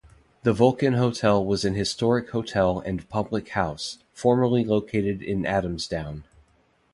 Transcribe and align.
The 0.41 0.51
Vulcan 0.51 0.93
Hotel 0.93 1.45
was 1.45 1.63
an 1.63 1.75
historic 1.75 2.31
hotel 2.31 2.79
and 2.79 3.07
public 3.07 3.49
house, 3.49 3.99
formerly 4.13 4.63
located 4.65 5.21
in 5.21 5.43
Adamsdown. 5.43 6.23